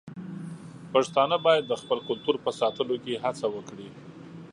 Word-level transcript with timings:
پښتانه 0.93 1.37
بايد 1.45 1.63
د 1.67 1.73
خپل 1.81 1.99
کلتور 2.07 2.35
په 2.45 2.51
ساتلو 2.59 2.95
کې 3.03 3.21
هڅه 3.23 3.45
وکړي. 3.55 3.89